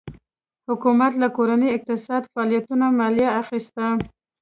[0.69, 3.85] حکومت له کورنیو اقتصادي فعالیتونو مالیه اخیسته.